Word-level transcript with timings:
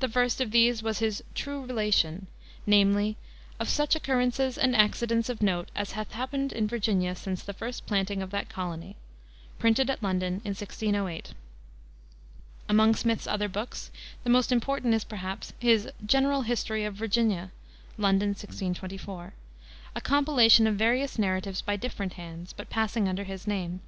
The 0.00 0.08
first 0.08 0.40
of 0.40 0.52
these 0.52 0.82
was 0.82 1.00
his 1.00 1.22
True 1.34 1.66
Relation, 1.66 2.28
namely, 2.66 3.18
"of 3.60 3.68
such 3.68 3.94
occurrences 3.94 4.56
and 4.56 4.74
accidents 4.74 5.28
of 5.28 5.42
note 5.42 5.68
as 5.76 5.92
hath 5.92 6.12
happened 6.12 6.50
in 6.50 6.66
Virginia 6.66 7.14
since 7.14 7.42
the 7.42 7.52
first 7.52 7.84
planting 7.84 8.22
of 8.22 8.30
that 8.30 8.48
colony," 8.48 8.96
printed 9.58 9.90
at 9.90 10.02
London 10.02 10.36
in 10.46 10.52
1608. 10.54 11.34
Among 12.70 12.94
Smith's 12.94 13.26
other 13.26 13.50
books, 13.50 13.90
the 14.22 14.30
most 14.30 14.50
important 14.50 14.94
is 14.94 15.04
perhaps 15.04 15.52
his 15.58 15.90
General 16.06 16.40
History 16.40 16.86
of 16.86 16.94
Virginia 16.94 17.50
(London, 17.98 18.30
1624), 18.30 19.34
a 19.94 20.00
compilation 20.00 20.66
of 20.66 20.76
various 20.76 21.18
narratives 21.18 21.60
by 21.60 21.76
different 21.76 22.14
hands, 22.14 22.54
but 22.54 22.70
passing 22.70 23.06
under 23.10 23.24
his 23.24 23.46
name. 23.46 23.80